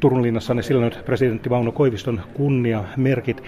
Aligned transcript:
Turun 0.00 0.22
linnassa 0.22 0.54
ne 0.54 0.62
silloin 0.62 0.92
presidentti 1.04 1.48
Mauno 1.48 1.72
Koiviston 1.72 2.20
kunniamerkit. 2.34 3.42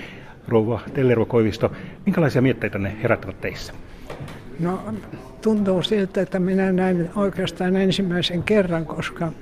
Rouva 0.48 0.80
Tellervo 0.94 1.26
Koivisto, 1.26 1.72
minkälaisia 2.06 2.42
mietteitä 2.42 2.78
ne 2.78 2.96
herättävät 3.02 3.40
teissä? 3.40 3.72
No 4.60 4.80
tuntuu 5.42 5.82
siltä, 5.82 6.20
että 6.20 6.38
minä 6.38 6.72
näin 6.72 7.10
oikeastaan 7.16 7.76
ensimmäisen 7.76 8.42
kerran, 8.42 8.86
koska 8.86 9.32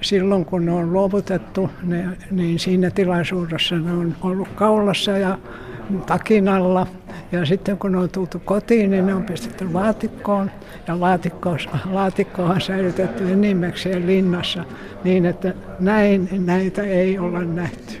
silloin 0.00 0.44
kun 0.44 0.66
ne 0.66 0.72
on 0.72 0.92
luovutettu, 0.92 1.70
ne, 1.82 2.04
niin 2.30 2.58
siinä 2.58 2.90
tilaisuudessa 2.90 3.78
ne 3.78 3.92
on 3.92 4.16
ollut 4.22 4.48
kaulassa 4.54 5.18
ja 5.18 5.38
takinalla. 6.06 6.86
Ja 7.32 7.46
sitten 7.46 7.78
kun 7.78 7.92
ne 7.92 7.98
on 7.98 8.10
tultu 8.10 8.42
kotiin, 8.44 8.90
niin 8.90 9.06
ne 9.06 9.14
on 9.14 9.24
pistetty 9.24 9.68
laatikkoon. 9.72 10.50
Ja 10.86 11.00
laatikko, 11.00 11.56
laatikko 11.90 12.42
on 12.42 12.60
säilytetty 12.60 13.32
enimmäkseen 13.32 14.06
linnassa 14.06 14.64
niin, 15.04 15.26
että 15.26 15.54
näin 15.80 16.28
näitä 16.46 16.82
ei 16.82 17.18
olla 17.18 17.44
nähty. 17.44 17.94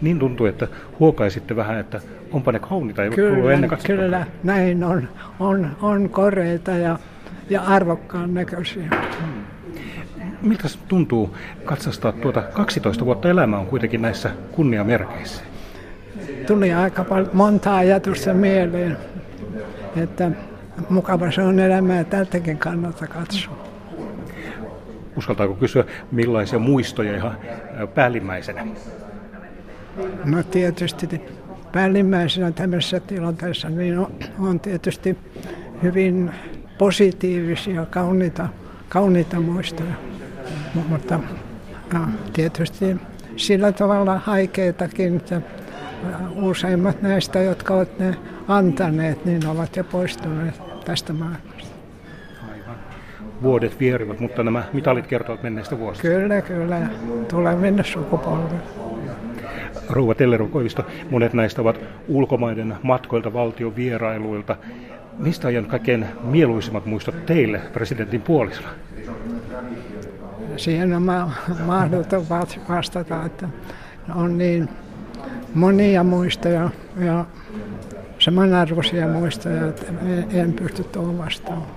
Niin 0.00 0.18
tuntuu, 0.18 0.46
että 0.46 0.68
huokaisitte 1.00 1.56
vähän, 1.56 1.78
että 1.78 2.00
onpa 2.32 2.52
ne 2.52 2.58
kauniita, 2.58 3.04
ei 3.04 3.10
kyllä, 3.10 3.52
ennen 3.52 3.70
Kyllä, 3.86 4.26
näin 4.44 4.84
on. 4.84 5.08
On, 5.40 5.76
on 5.82 6.08
koreita 6.08 6.70
ja, 6.70 6.98
ja 7.50 7.62
arvokkaan 7.62 8.34
näköisiä. 8.34 8.88
Hmm. 9.20 9.46
Miltä 10.42 10.68
tuntuu 10.88 11.36
katsastaa 11.64 12.12
tuota 12.12 12.42
12 12.42 13.04
vuotta 13.04 13.30
elämää 13.30 13.60
on 13.60 13.66
kuitenkin 13.66 14.02
näissä 14.02 14.30
kunniamerkeissä? 14.52 15.42
Tuli 16.46 16.74
aika 16.74 17.04
paljon, 17.04 17.30
monta 17.32 17.76
ajatusta 17.76 18.34
mieleen, 18.34 18.96
että 19.96 20.30
mukava 20.88 21.30
se 21.30 21.42
on 21.42 21.58
elämää 21.58 22.04
tältäkin 22.04 22.58
kannalta 22.58 23.06
katsoa. 23.06 23.66
Uskaltaako 25.16 25.54
kysyä, 25.54 25.84
millaisia 26.12 26.58
muistoja 26.58 27.16
ihan 27.16 27.38
päällimmäisenä? 27.94 28.66
No 30.24 30.42
tietysti 30.42 31.20
päällimmäisenä 31.72 32.52
tämmöisessä 32.52 33.00
tilanteessa 33.00 33.68
niin 33.68 33.98
on, 33.98 34.12
on 34.38 34.60
tietysti 34.60 35.18
hyvin 35.82 36.30
positiivisia, 36.78 37.86
kauniita, 37.86 38.48
kauniita 38.88 39.40
muistoja. 39.40 39.94
Mutta 40.88 41.20
no, 41.92 42.00
tietysti 42.32 42.96
sillä 43.36 43.72
tavalla 43.72 44.18
haikeitakin, 44.18 45.16
että 45.16 45.40
useimmat 46.34 47.02
näistä, 47.02 47.38
jotka 47.42 47.74
ovat 47.74 47.98
ne 47.98 48.16
antaneet, 48.48 49.24
niin 49.24 49.46
ovat 49.46 49.76
jo 49.76 49.84
poistuneet 49.84 50.62
tästä 50.84 51.12
maailmasta. 51.12 51.76
Aivan. 52.52 52.76
Vuodet 53.42 53.80
vierivat, 53.80 54.20
mutta 54.20 54.42
nämä 54.42 54.62
mitalit 54.72 55.06
kertovat 55.06 55.42
menneistä 55.42 55.78
vuosista. 55.78 56.08
Kyllä, 56.08 56.42
kyllä. 56.42 56.80
Tuleville 57.28 57.84
sukupolville. 57.84 58.62
Rouva 59.88 60.14
Telleron 60.14 60.50
Koivisto, 60.50 60.86
monet 61.10 61.32
näistä 61.32 61.62
ovat 61.62 61.80
ulkomaiden 62.08 62.74
matkoilta 62.82 63.32
valtion 63.32 63.76
vierailuilta. 63.76 64.56
Mistä 65.18 65.48
on 65.48 65.54
jäänyt 65.54 65.70
kaikkein 65.70 66.06
mieluisimmat 66.22 66.86
muistot 66.86 67.26
teille 67.26 67.58
presidentin 67.72 68.22
puolisella? 68.22 68.68
Siihen 70.56 70.92
on 70.92 71.02
mahdoton 71.66 72.28
vastata, 72.68 73.24
että 73.24 73.48
on 74.14 74.38
niin 74.38 74.68
monia 75.56 76.04
muistoja 76.04 76.70
ja 76.98 77.24
samanarvoisia 78.18 79.08
muistoja, 79.08 79.68
että 79.68 79.86
en 80.32 80.52
pysty 80.52 80.84
tuohon 80.84 81.18
vastaamaan. 81.18 81.70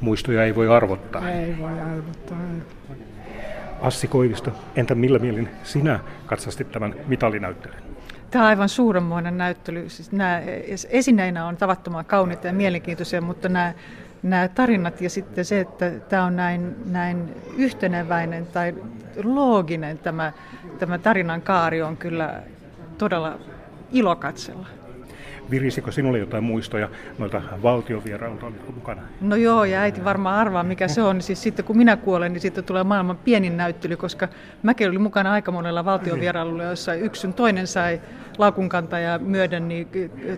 Muistoja 0.00 0.44
ei 0.44 0.54
voi 0.54 0.68
arvottaa. 0.68 1.30
Ei 1.30 1.58
voi 1.58 1.80
arvottaa. 1.80 2.38
Assi 3.80 4.08
Koivisto, 4.08 4.52
entä 4.76 4.94
millä 4.94 5.18
mielin 5.18 5.48
sinä 5.62 6.00
katsastit 6.26 6.72
tämän 6.72 6.94
mitalinäyttelyn? 7.06 7.78
Tämä 8.30 8.44
on 8.44 8.48
aivan 8.48 8.68
suuremmoinen 8.68 9.38
näyttely. 9.38 9.88
Siis 9.88 10.12
nämä 10.12 10.42
esineinä 10.90 11.46
on 11.46 11.56
tavattoman 11.56 12.04
kauniita 12.04 12.46
ja 12.46 12.52
mielenkiintoisia, 12.52 13.20
mutta 13.20 13.48
nämä, 13.48 13.72
nämä 14.22 14.48
tarinat 14.48 15.00
ja 15.00 15.10
sitten 15.10 15.44
se, 15.44 15.60
että 15.60 15.90
tämä 15.90 16.24
on 16.24 16.36
näin, 16.36 16.76
näin 16.90 17.34
yhteneväinen 17.56 18.46
tai 18.46 18.74
looginen 19.24 19.98
tämä, 19.98 20.32
tämä 20.78 20.98
tarinan 20.98 21.42
kaari 21.42 21.82
on 21.82 21.96
kyllä 21.96 22.42
todella 22.98 23.38
ilo 23.92 24.16
katsella. 24.16 24.66
Virisikö 25.50 25.92
sinulle 25.92 26.18
jotain 26.18 26.44
muistoja 26.44 26.88
noilta 27.18 27.42
valtiovierailta, 27.62 28.52
mukana? 28.74 29.02
No 29.20 29.36
joo, 29.36 29.64
ja 29.64 29.80
äiti 29.80 30.04
varmaan 30.04 30.38
arvaa, 30.38 30.62
mikä 30.62 30.88
se 30.88 31.02
on. 31.02 31.22
Siis 31.22 31.42
sitten 31.42 31.64
kun 31.64 31.76
minä 31.76 31.96
kuolen, 31.96 32.32
niin 32.32 32.40
sitten 32.40 32.64
tulee 32.64 32.84
maailman 32.84 33.16
pienin 33.16 33.56
näyttely, 33.56 33.96
koska 33.96 34.28
mäkin 34.62 34.88
olin 34.88 35.00
mukana 35.00 35.32
aika 35.32 35.52
monella 35.52 35.84
valtiovierailulla, 35.84 36.64
jossa 36.64 36.94
yksi 36.94 37.20
sun 37.20 37.34
toinen 37.34 37.66
sai 37.66 38.00
laukunkantaja 38.38 39.18
myöden 39.18 39.68
niin, 39.68 39.88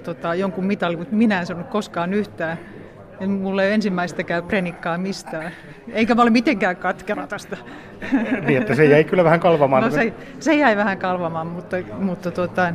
tota, 0.05 0.35
jonkun 0.35 0.65
mitalin, 0.65 0.99
mutta 0.99 1.15
minä 1.17 1.41
en 1.41 1.47
saanut 1.47 1.69
koskaan 1.69 2.15
yhtään. 2.15 2.59
En 3.21 3.31
mulla 3.31 3.63
ei 3.63 3.73
ensimmäistäkään 3.73 4.43
prenikkaa 4.43 4.99
mistään. 4.99 5.53
Eikä 5.93 6.15
mä 6.15 6.23
ole 6.23 6.31
mitenkään 6.31 6.77
katkera 6.77 7.27
tästä. 7.27 7.57
Niin, 8.47 8.63
että 8.63 8.75
se 8.75 8.85
jäi 8.85 9.05
kyllä 9.05 9.25
vähän 9.25 9.41
kalvamaan. 9.41 9.83
No 9.83 9.91
se, 9.91 10.13
se 10.41 10.55
jäi 10.55 10.77
vähän 10.77 10.99
kalvamaan, 10.99 11.47
mutta, 11.47 11.77
mutta 11.99 12.31
tuota, 12.31 12.73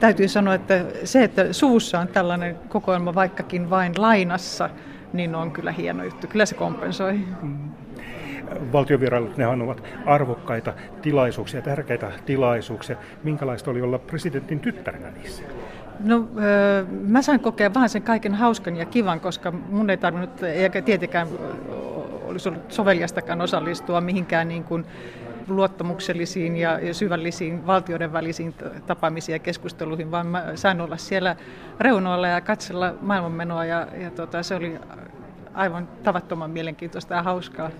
täytyy 0.00 0.28
sanoa, 0.28 0.54
että 0.54 0.84
se, 1.04 1.24
että 1.24 1.52
suvussa 1.52 2.00
on 2.00 2.08
tällainen 2.08 2.56
kokoelma 2.68 3.14
vaikkakin 3.14 3.70
vain 3.70 3.92
lainassa, 3.96 4.70
niin 5.12 5.34
on 5.34 5.50
kyllä 5.50 5.72
hieno 5.72 6.04
juttu. 6.04 6.26
Kyllä 6.26 6.46
se 6.46 6.54
kompensoi. 6.54 7.20
Mm. 7.42 7.58
Valtiovierailut, 8.72 9.36
nehän 9.36 9.62
ovat 9.62 9.82
arvokkaita 10.06 10.72
tilaisuuksia, 11.02 11.62
tärkeitä 11.62 12.12
tilaisuuksia. 12.26 12.96
Minkälaista 13.22 13.70
oli 13.70 13.82
olla 13.82 13.98
presidentin 13.98 14.60
tyttärenä 14.60 15.10
niissä? 15.10 15.42
No, 16.00 16.28
mä 16.90 17.22
sain 17.22 17.40
kokea 17.40 17.74
vähän 17.74 17.88
sen 17.88 18.02
kaiken 18.02 18.34
hauskan 18.34 18.76
ja 18.76 18.84
kivan, 18.84 19.20
koska 19.20 19.50
mun 19.50 19.90
ei 19.90 19.96
tarvinnut, 19.96 20.42
eikä 20.42 20.82
tietenkään 20.82 21.28
olisi 22.24 22.48
ollut 22.48 22.72
soveliastakaan 22.72 23.40
osallistua 23.40 24.00
mihinkään 24.00 24.48
niin 24.48 24.64
kuin 24.64 24.86
luottamuksellisiin 25.48 26.56
ja 26.56 26.78
syvällisiin 26.92 27.66
valtioiden 27.66 28.12
välisiin 28.12 28.54
tapaamisiin 28.86 29.34
ja 29.34 29.38
keskusteluihin, 29.38 30.10
vaan 30.10 30.26
mä 30.26 30.44
sain 30.54 30.80
olla 30.80 30.96
siellä 30.96 31.36
reunoilla 31.80 32.28
ja 32.28 32.40
katsella 32.40 32.94
maailmanmenoa 33.00 33.64
ja, 33.64 33.86
ja 34.00 34.10
tota, 34.10 34.42
se 34.42 34.54
oli 34.54 34.78
aivan 35.54 35.88
tavattoman 36.02 36.50
mielenkiintoista 36.50 37.14
ja 37.14 37.22
hauskaa. 37.22 37.70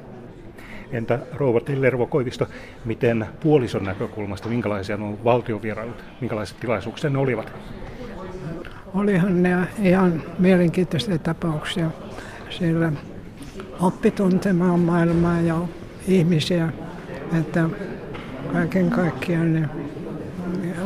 Entä 0.93 1.19
rouva 1.35 1.61
Tillervo 1.61 2.07
Koivisto, 2.07 2.47
miten 2.85 3.27
puolison 3.41 3.85
näkökulmasta, 3.85 4.49
minkälaisia 4.49 4.97
nuo 4.97 5.19
valtiovierailut, 5.25 6.05
minkälaiset 6.21 6.61
tilaisuuksia 6.61 7.11
ne 7.11 7.19
olivat? 7.19 7.53
Olihan 8.95 9.43
ne 9.43 9.57
ihan 9.83 10.23
mielenkiintoisia 10.39 11.19
tapauksia. 11.19 11.91
Siellä 12.51 12.93
oppi 13.81 14.11
tuntemaan 14.11 14.81
maailmaa 14.81 15.41
ja 15.41 15.59
ihmisiä, 16.09 16.69
että 17.39 17.69
kaiken 18.53 18.91
kaikkiaan 18.91 19.55
ne 19.55 19.69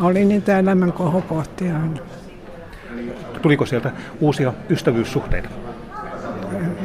oli 0.00 0.24
niitä 0.24 0.58
elämän 0.58 0.92
kohokohtia. 0.92 1.74
Tuliko 3.42 3.66
sieltä 3.66 3.90
uusia 4.20 4.52
ystävyyssuhteita? 4.70 5.48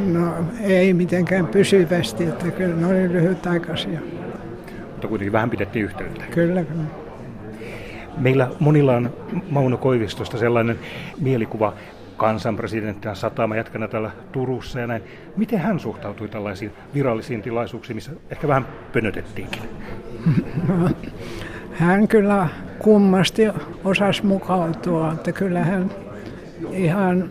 No 0.05 0.33
ei 0.61 0.93
mitenkään 0.93 1.47
pysyvästi, 1.47 2.23
että 2.23 2.51
kyllä 2.51 2.75
ne 2.75 2.87
oli 2.87 3.13
lyhytaikaisia. 3.13 3.99
Mutta 4.91 5.07
kuitenkin 5.07 5.31
vähän 5.31 5.49
pidettiin 5.49 5.85
yhteyttä. 5.85 6.23
Kyllä, 6.31 6.63
kyllä. 6.63 6.83
Meillä 8.17 8.49
monilla 8.59 8.95
on 8.95 9.13
Mauno 9.49 9.77
Koivistosta 9.77 10.37
sellainen 10.37 10.79
mielikuva 11.19 11.73
kansanpresidenttinä 12.17 13.15
satama 13.15 13.55
jatkana 13.55 13.87
täällä 13.87 14.11
Turussa 14.31 14.79
ja 14.79 14.87
näin. 14.87 15.03
Miten 15.37 15.59
hän 15.59 15.79
suhtautui 15.79 16.29
tällaisiin 16.29 16.71
virallisiin 16.93 17.41
tilaisuuksiin, 17.41 17.97
missä 17.97 18.11
ehkä 18.31 18.47
vähän 18.47 18.67
pönötettiinkin? 18.93 19.61
Hän 21.73 22.07
kyllä 22.07 22.47
kummasti 22.79 23.47
osasi 23.83 24.25
mukautua, 24.25 25.11
että 25.13 25.31
kyllä 25.31 25.63
hän 25.63 25.91
ihan 26.71 27.29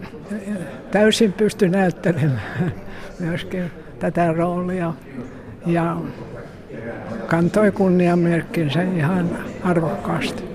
täysin 0.91 1.33
pystyi 1.33 1.69
näyttelemään 1.69 2.73
myöskin 3.21 3.71
tätä 3.99 4.33
roolia 4.33 4.93
ja 5.67 5.97
kantoi 7.27 7.73
kunniamerkkinsä 7.73 8.83
ihan 8.83 9.31
arvokkaasti. 9.65 10.52